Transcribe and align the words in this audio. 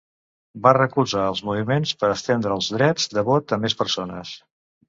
Va 0.67 0.71
recolzar 0.77 1.25
els 1.33 1.43
moviments 1.49 1.93
per 2.05 2.11
estendre 2.15 2.57
els 2.57 2.73
drets 2.79 3.09
de 3.19 3.27
vot 3.33 3.57
a 3.59 3.63
més 3.67 3.81
persones. 3.83 4.37